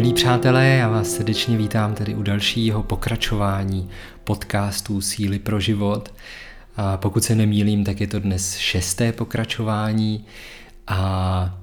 Milí 0.00 0.14
přátelé, 0.14 0.66
já 0.68 0.88
vás 0.88 1.10
srdečně 1.10 1.56
vítám 1.56 1.94
tady 1.94 2.14
u 2.14 2.22
dalšího 2.22 2.82
pokračování 2.82 3.88
podcastu 4.24 5.00
Síly 5.00 5.38
pro 5.38 5.60
život. 5.60 6.14
A 6.76 6.96
pokud 6.96 7.24
se 7.24 7.34
nemýlím, 7.34 7.84
tak 7.84 8.00
je 8.00 8.06
to 8.06 8.20
dnes 8.20 8.56
šesté 8.56 9.12
pokračování 9.12 10.24
a 10.86 11.60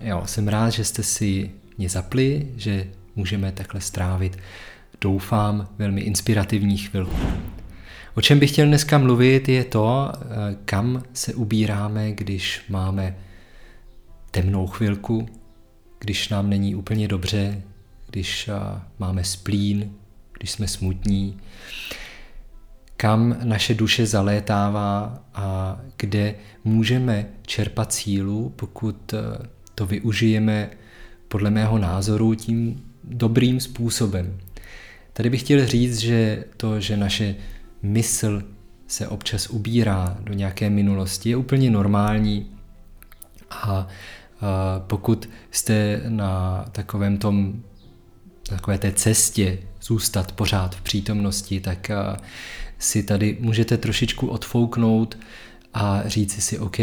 jo, 0.00 0.22
jsem 0.26 0.48
rád, 0.48 0.70
že 0.70 0.84
jste 0.84 1.02
si 1.02 1.50
mě 1.78 1.88
zapli, 1.88 2.48
že 2.56 2.86
můžeme 3.16 3.52
takhle 3.52 3.80
strávit, 3.80 4.38
doufám, 5.00 5.68
velmi 5.78 6.00
inspirativní 6.00 6.76
chvilku. 6.76 7.16
O 8.14 8.20
čem 8.20 8.38
bych 8.38 8.50
chtěl 8.50 8.66
dneska 8.66 8.98
mluvit 8.98 9.48
je 9.48 9.64
to, 9.64 10.12
kam 10.64 11.02
se 11.12 11.34
ubíráme, 11.34 12.12
když 12.12 12.62
máme 12.68 13.16
temnou 14.30 14.66
chvilku, 14.66 15.28
když 15.98 16.28
nám 16.28 16.50
není 16.50 16.74
úplně 16.74 17.08
dobře, 17.08 17.62
když 18.14 18.50
máme 18.98 19.24
splín, 19.24 19.92
když 20.38 20.50
jsme 20.50 20.68
smutní, 20.68 21.36
kam 22.96 23.36
naše 23.44 23.74
duše 23.74 24.06
zalétává 24.06 25.24
a 25.34 25.80
kde 25.96 26.34
můžeme 26.64 27.26
čerpat 27.42 27.92
sílu, 27.92 28.52
pokud 28.56 29.14
to 29.74 29.86
využijeme 29.86 30.70
podle 31.28 31.50
mého 31.50 31.78
názoru 31.78 32.34
tím 32.34 32.82
dobrým 33.04 33.60
způsobem. 33.60 34.38
Tady 35.12 35.30
bych 35.30 35.40
chtěl 35.40 35.66
říct, 35.66 35.98
že 35.98 36.44
to, 36.56 36.80
že 36.80 36.96
naše 36.96 37.34
mysl 37.82 38.42
se 38.86 39.08
občas 39.08 39.50
ubírá 39.50 40.16
do 40.20 40.32
nějaké 40.32 40.70
minulosti, 40.70 41.30
je 41.30 41.36
úplně 41.36 41.70
normální 41.70 42.50
a 43.50 43.88
pokud 44.78 45.28
jste 45.50 46.02
na 46.08 46.64
takovém 46.72 47.18
tom, 47.18 47.62
takové 48.48 48.78
té 48.78 48.92
cestě 48.92 49.58
zůstat 49.82 50.32
pořád 50.32 50.74
v 50.74 50.80
přítomnosti, 50.82 51.60
tak 51.60 51.90
si 52.78 53.02
tady 53.02 53.36
můžete 53.40 53.76
trošičku 53.76 54.26
odfouknout 54.26 55.18
a 55.74 56.02
říci 56.06 56.40
si, 56.40 56.58
OK, 56.58 56.78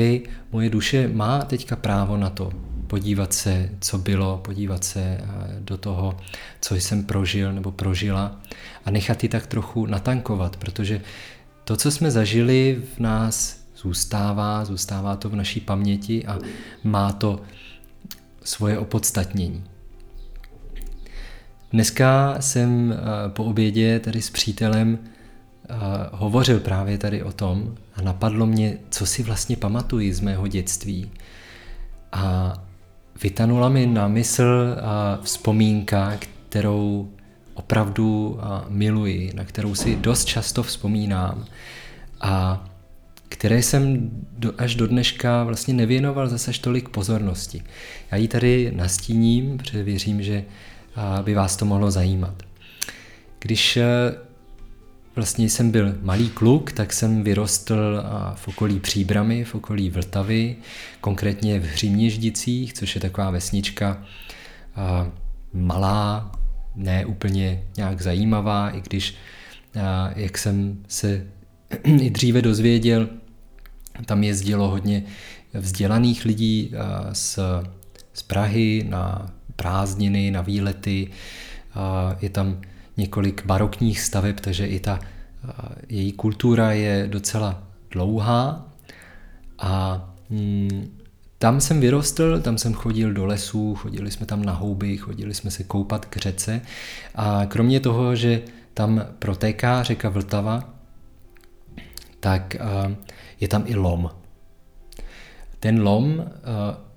moje 0.52 0.70
duše 0.70 1.08
má 1.14 1.42
teďka 1.42 1.76
právo 1.76 2.18
na 2.18 2.30
to, 2.30 2.52
podívat 2.88 3.34
se, 3.34 3.70
co 3.80 3.98
bylo, 3.98 4.38
podívat 4.38 4.84
se 4.84 5.22
do 5.60 5.78
toho, 5.78 6.18
co 6.62 6.76
jsem 6.76 7.04
prožil 7.04 7.54
nebo 7.54 7.72
prožila 7.72 8.42
a 8.86 8.92
nechat 8.92 9.24
ji 9.24 9.30
tak 9.30 9.48
trochu 9.48 9.86
natankovat, 9.86 10.58
protože 10.58 11.02
to, 11.64 11.78
co 11.78 11.92
jsme 11.92 12.12
zažili 12.12 12.82
v 12.96 13.00
nás 13.00 13.62
zůstává, 13.78 14.66
zůstává 14.66 15.16
to 15.16 15.30
v 15.30 15.36
naší 15.36 15.60
paměti 15.60 16.26
a 16.26 16.40
má 16.84 17.12
to 17.12 17.42
svoje 18.44 18.78
opodstatnění. 18.78 19.64
Dneska 21.74 22.36
jsem 22.40 22.94
eh, 22.94 23.30
po 23.30 23.44
obědě 23.44 24.00
tady 24.00 24.22
s 24.22 24.30
přítelem 24.30 25.00
eh, 25.00 25.76
hovořil 26.12 26.60
právě 26.60 26.98
tady 26.98 27.24
o 27.24 27.32
tom 27.32 27.76
a 27.96 28.02
napadlo 28.02 28.46
mě, 28.46 28.78
co 28.90 29.06
si 29.06 29.24
vlastně 29.24 29.58
pamatuji 29.58 30.14
z 30.14 30.20
mého 30.20 30.48
dětství. 30.48 31.12
A 32.12 32.54
vytanula 33.24 33.70
mi 33.70 33.86
na 33.86 34.08
mysl 34.08 34.44
eh, 34.44 34.82
vzpomínka, 35.24 36.18
kterou 36.50 37.10
opravdu 37.54 38.40
miluji, 38.70 39.32
na 39.36 39.46
kterou 39.46 39.76
si 39.76 39.96
dost 39.96 40.26
často 40.26 40.64
vzpomínám. 40.64 41.46
A 42.22 42.66
které 43.30 43.64
jsem 43.64 44.12
do, 44.38 44.54
až 44.58 44.76
do 44.76 44.88
dneška 44.88 45.44
vlastně 45.44 45.74
nevěnoval 45.74 46.30
zase 46.30 46.52
tolik 46.62 46.90
pozornosti. 46.90 47.64
Já 48.12 48.18
ji 48.18 48.28
tady 48.28 48.72
nastíním, 48.76 49.58
protože 49.58 49.84
věřím, 49.84 50.24
že 50.24 50.44
by 51.22 51.34
vás 51.34 51.56
to 51.56 51.66
mohlo 51.66 51.92
zajímat. 51.92 52.44
Když 53.40 53.78
e, 53.78 53.86
vlastně 55.16 55.50
jsem 55.50 55.72
byl 55.72 55.96
malý 56.02 56.30
kluk, 56.30 56.72
tak 56.72 56.94
jsem 56.94 57.24
vyrostl 57.24 58.04
v 58.36 58.48
okolí 58.48 58.80
Příbramy, 58.80 59.44
v 59.44 59.56
okolí 59.56 59.90
Vltavy, 59.90 60.56
konkrétně 61.02 61.60
v 61.60 61.64
Hříměždicích, 61.64 62.74
což 62.74 62.96
je 62.96 63.02
taková 63.02 63.30
vesnička 63.30 64.04
malá, 65.54 66.32
ne 66.76 67.06
úplně 67.06 67.64
nějak 67.78 68.02
zajímavá, 68.02 68.70
i 68.70 68.82
když, 68.82 69.16
jak 70.16 70.38
jsem 70.38 70.84
se 70.88 71.28
i 71.84 72.10
dříve 72.10 72.42
dozvěděl, 72.42 73.10
tam 74.06 74.24
jezdilo 74.24 74.70
hodně 74.70 75.04
vzdělaných 75.54 76.26
lidí 76.26 76.72
z, 77.14 77.40
z 78.14 78.24
Prahy 78.24 78.86
na 78.90 79.34
prázdniny, 79.62 80.32
na 80.32 80.42
výlety. 80.42 81.08
Je 82.22 82.30
tam 82.30 82.62
několik 82.98 83.46
barokních 83.46 84.02
staveb, 84.02 84.40
takže 84.40 84.66
i 84.68 84.80
ta 84.80 85.00
její 85.90 86.12
kultura 86.12 86.72
je 86.72 87.08
docela 87.08 87.64
dlouhá. 87.92 88.66
A 89.60 90.02
mm, 90.30 90.98
tam 91.38 91.62
jsem 91.62 91.80
vyrostl, 91.80 92.42
tam 92.42 92.58
jsem 92.58 92.74
chodil 92.74 93.14
do 93.14 93.26
lesů, 93.26 93.76
chodili 93.76 94.12
jsme 94.12 94.26
tam 94.26 94.46
na 94.46 94.54
houby, 94.54 94.98
chodili 94.98 95.34
jsme 95.34 95.52
se 95.52 95.64
koupat 95.64 96.06
k 96.06 96.18
řece. 96.18 96.62
A 97.16 97.46
kromě 97.46 97.80
toho, 97.80 98.16
že 98.16 98.42
tam 98.74 99.06
protéká 99.20 99.84
řeka 99.84 100.10
Vltava, 100.10 100.70
tak 102.20 102.56
je 103.40 103.48
tam 103.48 103.64
i 103.66 103.76
lom. 103.76 104.10
Ten 105.60 105.82
lom 105.82 106.26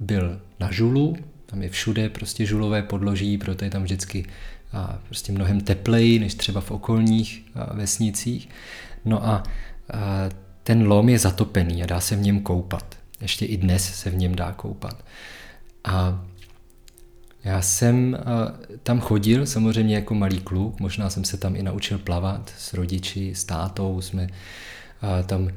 byl 0.00 0.40
na 0.60 0.72
žulu, 0.72 1.16
tam 1.46 1.62
je 1.62 1.68
všude 1.68 2.08
prostě 2.08 2.46
žulové 2.46 2.82
podloží, 2.82 3.38
proto 3.38 3.64
je 3.64 3.70
tam 3.70 3.82
vždycky 3.82 4.26
prostě 5.04 5.32
mnohem 5.32 5.60
tepleji 5.60 6.18
než 6.18 6.34
třeba 6.34 6.60
v 6.60 6.70
okolních 6.70 7.44
vesnicích. 7.72 8.48
No 9.04 9.26
a 9.26 9.42
ten 10.62 10.86
lom 10.86 11.08
je 11.08 11.18
zatopený 11.18 11.82
a 11.82 11.86
dá 11.86 12.00
se 12.00 12.16
v 12.16 12.20
něm 12.20 12.40
koupat. 12.40 12.96
Ještě 13.20 13.46
i 13.46 13.56
dnes 13.56 13.94
se 13.94 14.10
v 14.10 14.16
něm 14.16 14.34
dá 14.34 14.52
koupat. 14.52 15.04
A 15.84 16.24
já 17.44 17.62
jsem 17.62 18.18
tam 18.82 19.00
chodil 19.00 19.46
samozřejmě 19.46 19.94
jako 19.94 20.14
malý 20.14 20.40
kluk, 20.40 20.80
možná 20.80 21.10
jsem 21.10 21.24
se 21.24 21.36
tam 21.36 21.56
i 21.56 21.62
naučil 21.62 21.98
plavat 21.98 22.54
s 22.58 22.74
rodiči, 22.74 23.34
s 23.34 23.44
tátou, 23.44 24.00
jsme 24.00 24.28
tam 25.26 25.48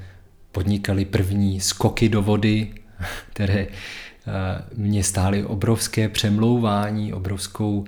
podnikali 0.52 1.06
první 1.06 1.62
skoky 1.62 2.09
do 2.09 2.22
vody, 2.22 2.74
které 3.34 3.68
mě 4.75 5.03
stály 5.03 5.43
obrovské 5.43 6.09
přemlouvání, 6.09 7.13
obrovskou 7.13 7.85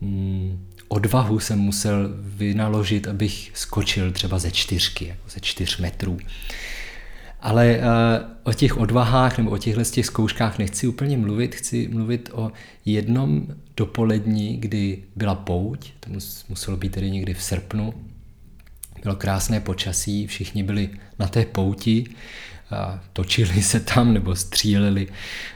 mm, 0.00 0.66
odvahu 0.88 1.40
jsem 1.40 1.58
musel 1.58 2.10
vynaložit, 2.18 3.08
abych 3.08 3.50
skočil 3.54 4.12
třeba 4.12 4.38
ze 4.38 4.50
čtyřky, 4.50 5.06
jako 5.06 5.30
ze 5.30 5.40
čtyř 5.40 5.78
metrů. 5.78 6.18
Ale 7.40 7.80
o 8.42 8.52
těch 8.52 8.76
odvahách 8.76 9.38
nebo 9.38 9.50
o 9.50 9.58
těchto 9.58 9.84
těch 9.84 10.06
zkouškách 10.06 10.58
nechci 10.58 10.86
úplně 10.86 11.16
mluvit, 11.16 11.54
chci 11.54 11.88
mluvit 11.92 12.30
o 12.32 12.52
jednom 12.84 13.46
dopolední, 13.76 14.56
kdy 14.56 15.02
byla 15.16 15.34
pouť, 15.34 15.92
to 16.00 16.10
muselo 16.48 16.76
být 16.76 16.92
tedy 16.92 17.10
někdy 17.10 17.34
v 17.34 17.42
srpnu, 17.42 17.94
bylo 19.02 19.16
krásné 19.16 19.60
počasí, 19.60 20.26
všichni 20.26 20.62
byli 20.62 20.90
na 21.18 21.26
té 21.28 21.44
pouti, 21.44 22.04
točili 23.12 23.62
se 23.62 23.80
tam 23.80 24.14
nebo 24.14 24.36
stříleli 24.36 25.08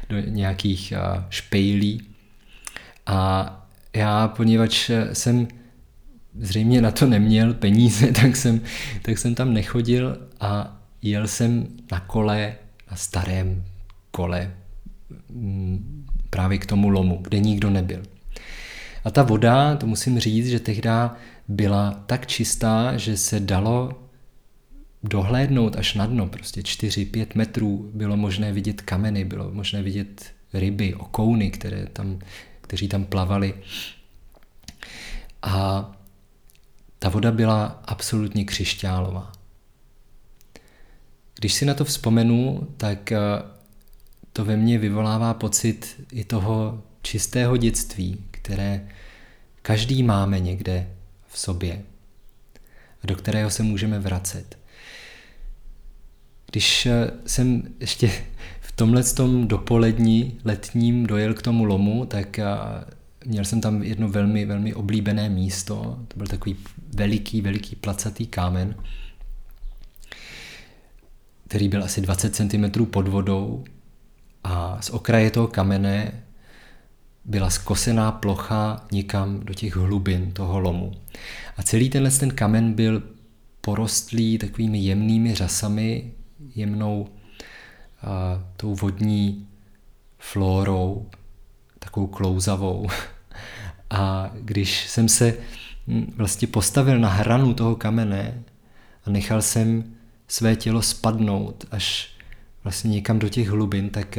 do 0.08 0.18
nějakých 0.20 0.92
špejlí. 1.30 2.02
A 3.06 3.54
já, 3.92 4.28
poněvadž 4.28 4.90
jsem 5.12 5.48
zřejmě 6.38 6.82
na 6.82 6.90
to 6.90 7.06
neměl 7.06 7.54
peníze, 7.54 8.12
tak 8.22 8.36
jsem, 8.36 8.60
tak 9.02 9.18
jsem 9.18 9.34
tam 9.34 9.54
nechodil 9.54 10.18
a 10.40 10.76
jel 11.02 11.28
jsem 11.28 11.66
na 11.92 12.00
kole, 12.00 12.54
na 12.90 12.96
starém 12.96 13.64
kole 14.10 14.50
mm, 15.30 16.06
právě 16.30 16.58
k 16.58 16.66
tomu 16.66 16.88
lomu, 16.88 17.18
kde 17.22 17.38
nikdo 17.38 17.70
nebyl. 17.70 18.02
A 19.04 19.10
ta 19.10 19.22
voda, 19.22 19.76
to 19.76 19.86
musím 19.86 20.18
říct, 20.18 20.46
že 20.46 20.60
tehdy 20.60 20.88
byla 21.48 22.02
tak 22.06 22.26
čistá, 22.26 22.96
že 22.96 23.16
se 23.16 23.40
dalo 23.40 24.07
dohlédnout 25.08 25.76
až 25.76 25.94
na 25.94 26.06
dno, 26.06 26.26
prostě 26.26 26.60
4-5 26.60 27.26
metrů 27.34 27.90
bylo 27.94 28.16
možné 28.16 28.52
vidět 28.52 28.82
kameny, 28.82 29.24
bylo 29.24 29.50
možné 29.50 29.82
vidět 29.82 30.32
ryby, 30.52 30.94
okouny, 30.94 31.50
které 31.50 31.86
tam, 31.86 32.18
kteří 32.60 32.88
tam 32.88 33.04
plavali. 33.04 33.54
A 35.42 35.90
ta 36.98 37.08
voda 37.08 37.32
byla 37.32 37.82
absolutně 37.84 38.44
křišťálová. 38.44 39.32
Když 41.34 41.54
si 41.54 41.64
na 41.64 41.74
to 41.74 41.84
vzpomenu, 41.84 42.68
tak 42.76 43.12
eh, 43.12 43.18
to 44.32 44.44
ve 44.44 44.56
mně 44.56 44.78
vyvolává 44.78 45.34
pocit 45.34 46.04
i 46.12 46.24
toho 46.24 46.82
čistého 47.02 47.56
dětství, 47.56 48.24
které 48.30 48.88
každý 49.62 50.02
máme 50.02 50.40
někde 50.40 50.88
v 51.28 51.38
sobě 51.38 51.82
a 53.02 53.06
do 53.06 53.16
kterého 53.16 53.50
se 53.50 53.62
můžeme 53.62 53.98
vracet. 53.98 54.58
Když 56.52 56.86
eh, 56.86 57.10
jsem 57.26 57.62
ještě 57.80 58.10
v 58.60 58.72
tomhle 58.72 59.04
tom 59.04 59.48
dopolední 59.48 60.38
letním 60.44 61.06
dojel 61.06 61.34
k 61.34 61.42
tomu 61.42 61.64
lomu, 61.64 62.06
tak 62.06 62.40
měl 63.24 63.44
jsem 63.44 63.60
tam 63.60 63.82
jedno 63.82 64.08
velmi, 64.08 64.44
velmi 64.44 64.74
oblíbené 64.74 65.28
místo, 65.28 65.98
to 66.08 66.16
byl 66.16 66.26
takový 66.26 66.56
veliký, 66.94 67.40
veliký 67.40 67.76
placatý 67.76 68.26
kámen, 68.26 68.74
který 71.48 71.68
byl 71.68 71.84
asi 71.84 72.00
20 72.00 72.34
cm 72.34 72.84
pod 72.84 73.08
vodou 73.08 73.64
a 74.44 74.82
z 74.82 74.90
okraje 74.90 75.30
toho 75.30 75.46
kamene 75.46 76.12
byla 77.24 77.50
skosená 77.50 78.12
plocha 78.12 78.86
někam 78.92 79.40
do 79.40 79.54
těch 79.54 79.76
hlubin 79.76 80.32
toho 80.32 80.60
lomu. 80.60 80.92
A 81.56 81.62
celý 81.62 81.90
tenhle 81.90 82.10
ten 82.10 82.30
kamen 82.30 82.72
byl 82.72 83.02
porostlý 83.60 84.38
takovými 84.38 84.78
jemnými 84.78 85.34
řasami, 85.34 86.12
jemnou 86.54 87.08
a, 88.02 88.44
tou 88.56 88.74
vodní 88.74 89.48
flórou, 90.18 91.10
takovou 91.78 92.06
klouzavou. 92.06 92.88
A 93.90 94.30
když 94.40 94.88
jsem 94.88 95.08
se 95.08 95.34
hm, 95.86 96.14
vlastně 96.16 96.48
postavil 96.48 96.98
na 96.98 97.08
hranu 97.08 97.54
toho 97.54 97.76
kamene 97.76 98.42
a 99.04 99.10
nechal 99.10 99.42
jsem 99.42 99.84
své 100.28 100.56
tělo 100.56 100.82
spadnout 100.82 101.64
až 101.70 102.10
vlastně 102.64 102.90
někam 102.90 103.18
do 103.18 103.28
těch 103.28 103.48
hlubin, 103.48 103.90
tak 103.90 104.18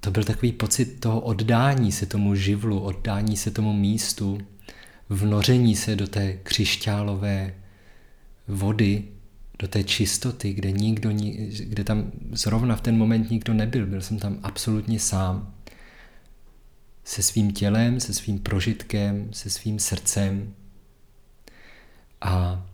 to 0.00 0.10
byl 0.10 0.24
takový 0.24 0.52
pocit 0.52 1.00
toho 1.00 1.20
oddání 1.20 1.92
se 1.92 2.06
tomu 2.06 2.34
živlu, 2.34 2.80
oddání 2.80 3.36
se 3.36 3.50
tomu 3.50 3.72
místu, 3.72 4.38
vnoření 5.08 5.76
se 5.76 5.96
do 5.96 6.06
té 6.06 6.32
křišťálové 6.32 7.54
vody, 8.48 9.04
do 9.58 9.68
té 9.68 9.84
čistoty, 9.84 10.52
kde 10.52 10.70
nikdo, 10.72 11.10
kde 11.64 11.84
tam 11.84 12.12
zrovna 12.32 12.76
v 12.76 12.80
ten 12.80 12.98
moment 12.98 13.30
nikdo 13.30 13.54
nebyl, 13.54 13.86
byl 13.86 14.00
jsem 14.00 14.18
tam 14.18 14.38
absolutně 14.42 15.00
sám. 15.00 15.54
Se 17.04 17.22
svým 17.22 17.52
tělem, 17.52 18.00
se 18.00 18.14
svým 18.14 18.38
prožitkem, 18.38 19.32
se 19.32 19.50
svým 19.50 19.78
srdcem. 19.78 20.54
A 22.20 22.66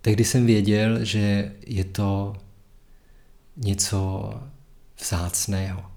tehdy 0.00 0.24
jsem 0.24 0.46
věděl, 0.46 1.04
že 1.04 1.52
je 1.66 1.84
to 1.84 2.36
něco 3.56 4.32
vzácného. 5.00 5.90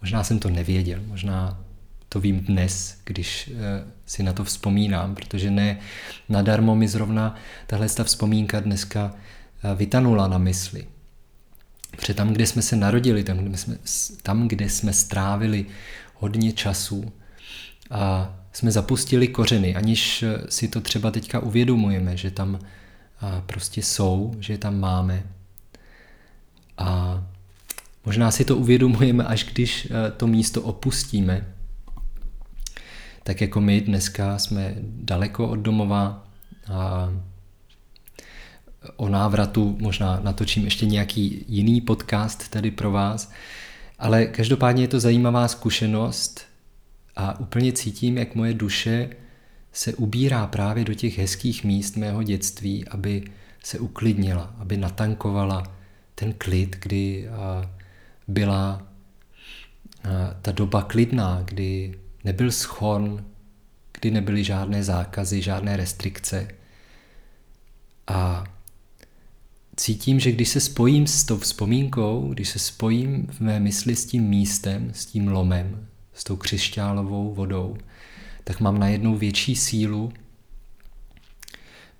Možná 0.00 0.24
jsem 0.24 0.38
to 0.38 0.50
nevěděl, 0.50 1.02
možná 1.06 1.63
to 2.14 2.20
vím 2.20 2.40
dnes, 2.40 2.98
když 3.04 3.50
eh, 3.54 3.84
si 4.06 4.22
na 4.22 4.32
to 4.32 4.44
vzpomínám, 4.44 5.14
protože 5.14 5.50
ne 5.50 5.78
nadarmo 6.28 6.76
mi 6.76 6.88
zrovna 6.88 7.34
tahle 7.66 7.88
ta 7.88 8.04
vzpomínka 8.04 8.60
dneska 8.60 9.14
eh, 9.14 9.74
vytanula 9.74 10.28
na 10.28 10.38
mysli. 10.38 10.86
Protože 11.90 12.14
tam, 12.14 12.32
kde 12.32 12.46
jsme 12.46 12.62
se 12.62 12.76
narodili, 12.76 13.24
tam, 13.24 13.38
kde 13.38 13.58
jsme, 13.58 13.78
tam, 14.22 14.48
kde 14.48 14.70
jsme 14.70 14.92
strávili 14.92 15.66
hodně 16.14 16.52
času, 16.52 17.12
a 17.90 18.34
jsme 18.52 18.70
zapustili 18.70 19.28
kořeny, 19.28 19.74
aniž 19.74 20.22
eh, 20.22 20.38
si 20.48 20.68
to 20.68 20.80
třeba 20.80 21.10
teďka 21.10 21.40
uvědomujeme, 21.40 22.16
že 22.16 22.30
tam 22.30 22.58
prostě 23.46 23.82
jsou, 23.82 24.34
že 24.40 24.52
je 24.52 24.58
tam 24.58 24.80
máme. 24.80 25.22
A 26.78 27.22
možná 28.04 28.30
si 28.30 28.44
to 28.44 28.56
uvědomujeme, 28.56 29.24
až 29.24 29.44
když 29.44 29.88
to 30.16 30.26
místo 30.26 30.62
opustíme, 30.62 31.53
tak 33.24 33.40
jako 33.40 33.60
my 33.60 33.80
dneska 33.80 34.38
jsme 34.38 34.74
daleko 34.80 35.48
od 35.48 35.56
domova 35.56 36.26
a 36.72 37.10
o 38.96 39.08
návratu 39.08 39.76
možná 39.80 40.20
natočím 40.22 40.64
ještě 40.64 40.86
nějaký 40.86 41.44
jiný 41.48 41.80
podcast 41.80 42.48
tady 42.48 42.70
pro 42.70 42.90
vás, 42.90 43.32
ale 43.98 44.26
každopádně 44.26 44.82
je 44.82 44.88
to 44.88 45.00
zajímavá 45.00 45.48
zkušenost 45.48 46.46
a 47.16 47.40
úplně 47.40 47.72
cítím, 47.72 48.18
jak 48.18 48.34
moje 48.34 48.54
duše 48.54 49.10
se 49.72 49.94
ubírá 49.94 50.46
právě 50.46 50.84
do 50.84 50.94
těch 50.94 51.18
hezkých 51.18 51.64
míst 51.64 51.96
mého 51.96 52.22
dětství, 52.22 52.88
aby 52.88 53.24
se 53.62 53.78
uklidnila, 53.78 54.54
aby 54.58 54.76
natankovala 54.76 55.62
ten 56.14 56.34
klid, 56.38 56.76
kdy 56.80 57.28
byla 58.28 58.82
ta 60.42 60.52
doba 60.52 60.82
klidná, 60.82 61.42
kdy 61.44 61.98
nebyl 62.24 62.50
schon, 62.50 63.24
kdy 64.00 64.10
nebyly 64.10 64.44
žádné 64.44 64.84
zákazy, 64.84 65.42
žádné 65.42 65.76
restrikce. 65.76 66.48
A 68.06 68.44
cítím, 69.76 70.20
že 70.20 70.32
když 70.32 70.48
se 70.48 70.60
spojím 70.60 71.06
s 71.06 71.24
tou 71.24 71.38
vzpomínkou, 71.38 72.28
když 72.32 72.48
se 72.48 72.58
spojím 72.58 73.26
v 73.26 73.40
mé 73.40 73.60
mysli 73.60 73.96
s 73.96 74.06
tím 74.06 74.24
místem, 74.24 74.90
s 74.94 75.06
tím 75.06 75.28
lomem, 75.28 75.88
s 76.14 76.24
tou 76.24 76.36
křišťálovou 76.36 77.34
vodou, 77.34 77.76
tak 78.44 78.60
mám 78.60 78.78
najednou 78.78 79.16
větší 79.16 79.56
sílu 79.56 80.12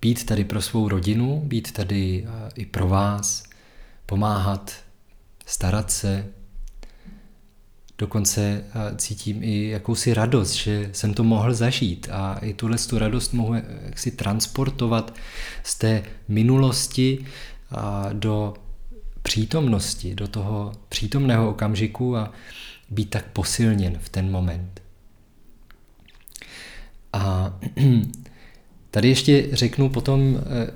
být 0.00 0.26
tady 0.26 0.44
pro 0.44 0.62
svou 0.62 0.88
rodinu, 0.88 1.40
být 1.40 1.72
tady 1.72 2.26
i 2.54 2.66
pro 2.66 2.88
vás, 2.88 3.42
pomáhat, 4.06 4.72
starat 5.46 5.90
se, 5.90 6.26
dokonce 7.98 8.42
eh, 8.42 8.96
cítím 8.96 9.42
i 9.42 9.68
jakousi 9.68 10.14
radost, 10.14 10.52
že 10.52 10.90
jsem 10.92 11.14
to 11.14 11.24
mohl 11.24 11.54
zažít 11.54 12.08
a 12.10 12.38
i 12.42 12.54
tuhle 12.54 12.78
tu 12.78 12.98
radost 12.98 13.32
mohu 13.32 13.54
jaksi 13.82 14.10
transportovat 14.10 15.14
z 15.62 15.74
té 15.74 16.02
minulosti 16.28 17.24
do 18.12 18.54
přítomnosti, 19.22 20.14
do 20.14 20.28
toho 20.28 20.72
přítomného 20.88 21.50
okamžiku 21.50 22.16
a 22.16 22.32
být 22.90 23.10
tak 23.10 23.24
posilněn 23.32 23.98
v 23.98 24.08
ten 24.08 24.30
moment. 24.30 24.82
A 27.12 27.58
tady 28.90 29.08
ještě 29.08 29.48
řeknu 29.52 29.88
potom 29.88 30.38
eh, 30.38 30.70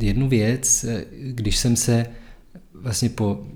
jednu 0.00 0.28
věc, 0.28 0.84
eh, 0.84 1.04
když 1.10 1.56
jsem 1.56 1.76
se 1.76 2.06
vlastně 2.74 3.08
po 3.08 3.46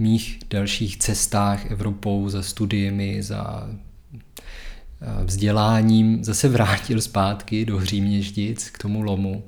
mých 0.00 0.38
dalších 0.50 0.96
cestách 0.96 1.70
Evropou 1.70 2.28
za 2.28 2.42
studiemi, 2.42 3.22
za 3.22 3.70
eh, 3.70 5.24
vzděláním 5.24 6.24
zase 6.24 6.48
vrátil 6.48 7.00
zpátky 7.00 7.64
do 7.64 7.78
Hříměždic 7.78 8.70
k 8.70 8.78
tomu 8.78 9.02
lomu, 9.02 9.44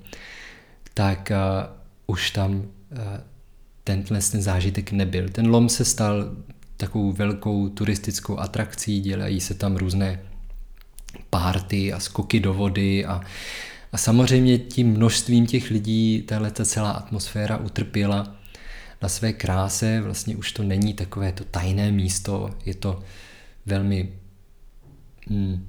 tak 0.94 1.32
uh, 1.32 2.14
už 2.14 2.30
tam 2.30 2.54
uh, 2.54 2.62
tenhle 3.84 4.20
ten 4.20 4.42
zážitek 4.42 4.92
nebyl. 4.92 5.28
Ten 5.28 5.50
lom 5.50 5.68
se 5.68 5.84
stal 5.84 6.36
takovou 6.76 7.12
velkou 7.12 7.68
turistickou 7.68 8.38
atrakcí, 8.38 9.00
dělají 9.00 9.40
se 9.40 9.54
tam 9.54 9.76
různé 9.76 10.20
párty 11.30 11.92
a 11.92 12.00
skoky 12.00 12.40
do 12.40 12.54
vody 12.54 13.04
a, 13.04 13.20
a 13.92 13.98
samozřejmě 13.98 14.58
tím 14.58 14.88
množstvím 14.88 15.46
těch 15.46 15.70
lidí 15.70 16.22
tahle 16.22 16.50
celá 16.50 16.90
atmosféra 16.90 17.56
utrpěla 17.56 18.37
na 19.02 19.08
své 19.08 19.32
kráse, 19.32 20.00
vlastně 20.00 20.36
už 20.36 20.52
to 20.52 20.62
není 20.62 20.94
takové 20.94 21.32
to 21.32 21.44
tajné 21.44 21.92
místo, 21.92 22.50
je 22.66 22.74
to 22.74 23.02
velmi 23.66 24.12
hmm, 25.28 25.68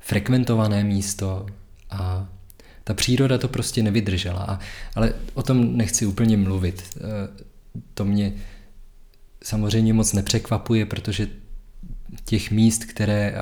frekventované 0.00 0.84
místo 0.84 1.46
a 1.90 2.28
ta 2.84 2.94
příroda 2.94 3.38
to 3.38 3.48
prostě 3.48 3.82
nevydržela. 3.82 4.42
A, 4.42 4.58
ale 4.94 5.14
o 5.34 5.42
tom 5.42 5.76
nechci 5.76 6.06
úplně 6.06 6.36
mluvit. 6.36 6.96
E, 6.96 7.00
to 7.94 8.04
mě 8.04 8.32
samozřejmě 9.42 9.94
moc 9.94 10.12
nepřekvapuje, 10.12 10.86
protože 10.86 11.28
těch 12.24 12.50
míst, 12.50 12.84
které 12.84 13.34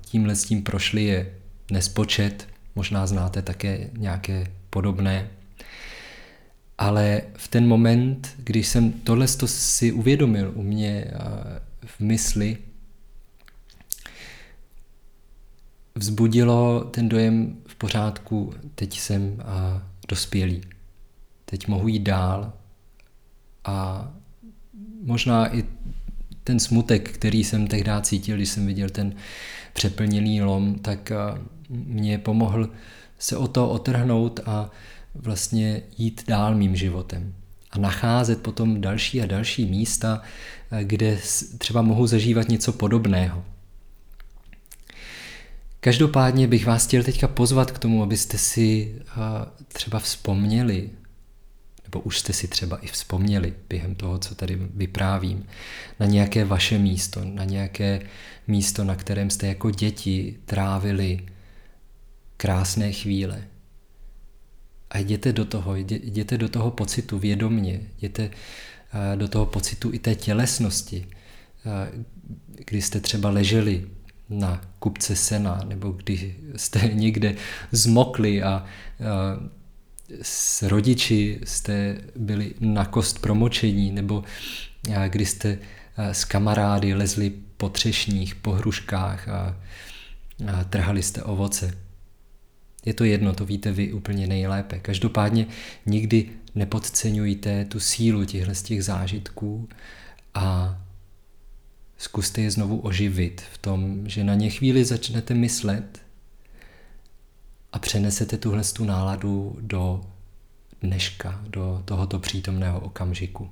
tímhle 0.00 0.36
s 0.36 0.44
tím 0.44 0.62
prošly, 0.62 1.04
je 1.04 1.32
nespočet. 1.70 2.48
Možná 2.74 3.06
znáte 3.06 3.42
také 3.42 3.90
nějaké 3.92 4.46
podobné 4.70 5.28
ale 6.78 7.22
v 7.34 7.48
ten 7.48 7.68
moment, 7.68 8.34
když 8.36 8.68
jsem 8.68 8.92
tohle 8.92 9.28
si 9.46 9.92
uvědomil 9.92 10.52
u 10.54 10.62
mě 10.62 11.10
v 11.86 12.00
mysli, 12.00 12.58
vzbudilo 15.94 16.84
ten 16.84 17.08
dojem 17.08 17.56
v 17.66 17.74
pořádku, 17.74 18.54
teď 18.74 18.98
jsem 18.98 19.42
dospělý, 20.08 20.60
teď 21.44 21.68
mohu 21.68 21.88
jít 21.88 22.02
dál. 22.02 22.52
A 23.64 24.08
možná 25.02 25.56
i 25.56 25.64
ten 26.44 26.60
smutek, 26.60 27.10
který 27.10 27.44
jsem 27.44 27.66
tehdy 27.66 27.90
cítil, 28.02 28.36
když 28.36 28.48
jsem 28.48 28.66
viděl 28.66 28.90
ten 28.90 29.14
přeplněný 29.72 30.42
lom, 30.42 30.74
tak 30.74 31.12
mě 31.68 32.18
pomohl 32.18 32.70
se 33.18 33.36
o 33.36 33.48
to 33.48 33.70
otrhnout 33.70 34.40
a 34.46 34.70
vlastně 35.22 35.82
jít 35.98 36.24
dál 36.28 36.54
mým 36.54 36.76
životem 36.76 37.34
a 37.70 37.78
nacházet 37.78 38.42
potom 38.42 38.80
další 38.80 39.22
a 39.22 39.26
další 39.26 39.66
místa, 39.66 40.22
eh, 40.70 40.84
kde 40.84 41.18
třeba 41.58 41.82
mohu 41.82 42.06
zažívat 42.06 42.48
něco 42.48 42.72
podobného. 42.72 43.44
Každopádně 45.80 46.46
bych 46.46 46.66
vás 46.66 46.86
chtěl 46.86 47.02
teďka 47.02 47.28
pozvat 47.28 47.70
k 47.70 47.78
tomu, 47.78 48.02
abyste 48.02 48.38
si 48.38 48.94
eh, 49.00 49.12
třeba 49.72 49.98
vzpomněli, 49.98 50.90
nebo 51.84 51.96
nebo 51.96 52.04
už 52.04 52.18
jste 52.18 52.32
si 52.32 52.48
třeba 52.48 52.76
i 52.76 52.86
vzpomněli 52.86 53.54
během 53.68 53.94
toho, 53.94 54.18
co 54.18 54.34
tady 54.34 54.56
vyprávím, 54.56 55.46
na 56.00 56.06
nějaké 56.06 56.44
vaše 56.44 56.78
místo, 56.78 57.20
na 57.24 57.44
nějaké 57.44 58.00
místo, 58.46 58.84
na 58.84 58.94
kterém 58.94 59.30
jste 59.30 59.46
jako 59.46 59.70
děti 59.70 60.36
trávili 60.44 61.26
krásné 62.36 62.92
chvíle. 62.92 63.42
A 64.96 64.98
jděte 64.98 65.32
do 65.32 65.44
toho, 65.44 65.76
jděte 65.76 66.38
do 66.38 66.48
toho 66.48 66.70
pocitu 66.70 67.18
vědomně, 67.18 67.80
jděte 67.98 68.30
eh, 69.12 69.16
do 69.16 69.28
toho 69.28 69.46
pocitu 69.46 69.92
i 69.92 69.98
té 69.98 70.14
tělesnosti, 70.14 71.06
eh, 71.66 72.04
kdy 72.64 72.82
jste 72.82 73.00
třeba 73.00 73.30
leželi 73.30 73.86
na 74.28 74.60
kupce 74.78 75.16
sena, 75.16 75.60
nebo 75.68 75.90
kdy 75.90 76.36
jste 76.56 76.78
někde 76.92 77.34
zmokli 77.72 78.42
a, 78.42 78.48
a 78.48 78.64
s 80.22 80.62
rodiči 80.62 81.40
jste 81.44 81.98
byli 82.16 82.54
na 82.60 82.84
kost 82.84 83.18
promočení, 83.18 83.92
nebo 83.92 84.24
kdy 85.08 85.26
jste 85.26 85.58
s 85.96 86.24
kamarády 86.24 86.94
lezli 86.94 87.32
po 87.56 87.68
třešních, 87.68 88.34
po 88.34 88.52
hruškách 88.52 89.28
a, 89.28 89.56
a 90.52 90.64
trhali 90.64 91.02
jste 91.02 91.22
ovoce. 91.22 91.85
Je 92.86 92.94
to 92.94 93.04
jedno, 93.04 93.34
to 93.34 93.44
víte 93.44 93.72
vy 93.72 93.92
úplně 93.92 94.26
nejlépe. 94.26 94.78
Každopádně 94.78 95.46
nikdy 95.86 96.30
nepodceňujte 96.54 97.64
tu 97.64 97.80
sílu 97.80 98.24
těchto 98.24 98.54
z 98.54 98.62
těch 98.62 98.84
zážitků 98.84 99.68
a 100.34 100.78
zkuste 101.98 102.40
je 102.40 102.50
znovu 102.50 102.78
oživit 102.78 103.40
v 103.52 103.58
tom, 103.58 104.08
že 104.08 104.24
na 104.24 104.34
ně 104.34 104.50
chvíli 104.50 104.84
začnete 104.84 105.34
myslet 105.34 106.02
a 107.72 107.78
přenesete 107.78 108.36
tuhle 108.36 108.62
tu 108.64 108.84
náladu 108.84 109.58
do 109.60 110.04
dneška, 110.82 111.40
do 111.48 111.82
tohoto 111.84 112.18
přítomného 112.18 112.80
okamžiku. 112.80 113.50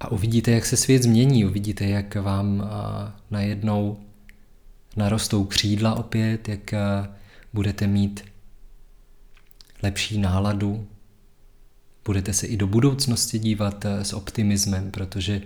A 0.00 0.10
uvidíte, 0.10 0.50
jak 0.50 0.66
se 0.66 0.76
svět 0.76 1.02
změní, 1.02 1.44
uvidíte, 1.44 1.84
jak 1.84 2.14
vám 2.14 2.70
najednou 3.30 4.00
narostou 4.96 5.44
křídla 5.44 5.94
opět, 5.94 6.48
jak 6.48 6.74
budete 7.52 7.86
mít 7.86 8.24
lepší 9.82 10.18
náladu, 10.18 10.88
budete 12.04 12.32
se 12.32 12.46
i 12.46 12.56
do 12.56 12.66
budoucnosti 12.66 13.38
dívat 13.38 13.84
eh, 13.84 14.04
s 14.04 14.12
optimismem, 14.12 14.90
protože 14.90 15.42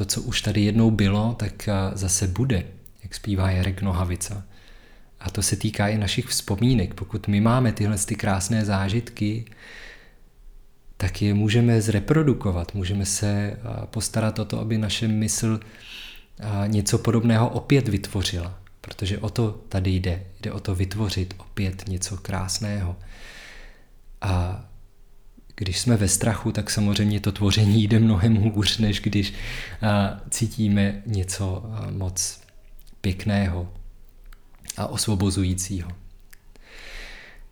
to, 0.00 0.04
co 0.04 0.22
už 0.22 0.42
tady 0.42 0.60
jednou 0.60 0.90
bylo, 0.90 1.34
tak 1.38 1.68
eh, 1.68 1.72
zase 1.94 2.26
bude, 2.26 2.64
jak 3.02 3.14
zpívá 3.14 3.50
Jarek 3.50 3.82
Nohavica. 3.82 4.44
A 5.20 5.30
to 5.30 5.42
se 5.42 5.56
týká 5.56 5.88
i 5.88 5.98
našich 5.98 6.26
vzpomínek. 6.26 6.94
Pokud 6.94 7.28
my 7.28 7.40
máme 7.40 7.72
tyhle 7.72 7.98
ty 7.98 8.14
krásné 8.14 8.64
zážitky, 8.64 9.44
tak 10.96 11.22
je 11.22 11.34
můžeme 11.34 11.82
zreprodukovat, 11.82 12.74
můžeme 12.74 13.06
se 13.06 13.26
eh, 13.26 13.56
postarat 13.86 14.38
o 14.38 14.44
to, 14.44 14.60
aby 14.60 14.78
naše 14.78 15.08
mysl 15.08 15.60
něco 16.66 16.98
podobného 16.98 17.48
opět 17.48 17.88
vytvořila. 17.88 18.58
Protože 18.80 19.18
o 19.18 19.30
to 19.30 19.60
tady 19.68 19.90
jde. 19.90 20.22
Jde 20.40 20.52
o 20.52 20.60
to 20.60 20.74
vytvořit 20.74 21.34
opět 21.38 21.88
něco 21.88 22.16
krásného. 22.16 22.96
A 24.20 24.64
když 25.56 25.78
jsme 25.78 25.96
ve 25.96 26.08
strachu, 26.08 26.52
tak 26.52 26.70
samozřejmě 26.70 27.20
to 27.20 27.32
tvoření 27.32 27.82
jde 27.84 27.98
mnohem 27.98 28.36
hůř, 28.36 28.78
než 28.78 29.00
když 29.00 29.34
cítíme 30.30 31.02
něco 31.06 31.64
moc 31.90 32.40
pěkného 33.00 33.72
a 34.76 34.86
osvobozujícího. 34.86 35.90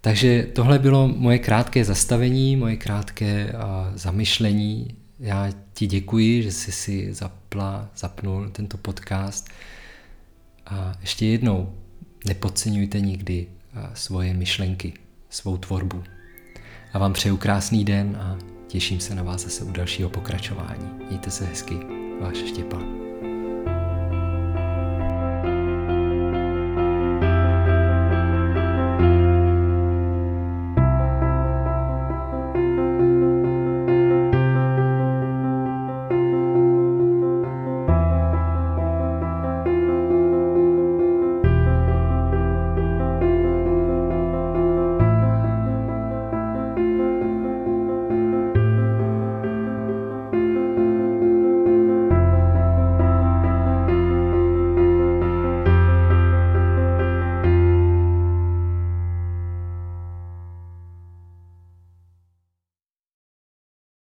Takže 0.01 0.43
tohle 0.43 0.79
bylo 0.79 1.09
moje 1.09 1.39
krátké 1.39 1.85
zastavení, 1.85 2.57
moje 2.57 2.77
krátké 2.77 3.53
zamyšlení. 3.95 4.97
Já 5.21 5.49
ti 5.73 5.87
děkuji, 5.87 6.43
že 6.43 6.53
jsi 6.53 6.73
si 6.73 7.15
zapla, 7.15 7.91
zapnul 7.97 8.49
tento 8.49 8.77
podcast. 8.77 9.49
A 10.67 10.99
ještě 11.01 11.27
jednou, 11.27 11.75
nepodceňujte 12.27 13.01
nikdy 13.01 13.47
svoje 13.95 14.35
myšlenky, 14.35 14.93
svou 15.31 15.57
tvorbu. 15.57 16.05
A 16.93 16.99
vám 16.99 17.13
přeju 17.13 17.37
krásný 17.37 17.85
den 17.85 18.17
a 18.21 18.39
těším 18.67 19.01
se 19.01 19.15
na 19.15 19.23
vás 19.23 19.43
zase 19.43 19.65
u 19.65 19.73
dalšího 19.73 20.11
pokračování. 20.11 20.91
Mějte 21.09 21.31
se 21.31 21.45
hezky, 21.45 21.75
váš 22.21 22.37
Štěpán. 22.37 23.08